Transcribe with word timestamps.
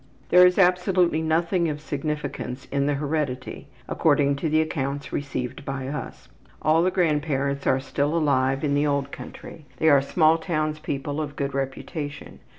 There 0.29 0.47
is 0.47 0.57
absolutely 0.57 1.21
nothing 1.21 1.69
of 1.69 1.79
significance 1.79 2.65
in 2.71 2.87
the 2.87 2.95
heredity, 2.95 3.67
according 3.87 4.35
to 4.37 4.49
the 4.49 4.59
accounts 4.59 5.13
received 5.13 5.63
by 5.63 5.87
us. 5.89 6.27
All 6.59 6.81
the 6.81 6.89
grandparents 6.89 7.67
are 7.67 7.79
still 7.79 8.17
alive 8.17 8.63
in 8.63 8.73
the 8.73 8.87
old 8.87 9.11
country. 9.11 9.67
They 9.77 9.89
are 9.89 10.01
small 10.01 10.39
townspeople 10.39 11.21
of 11.21 11.35
good 11.35 11.53
reputation. 11.53 12.39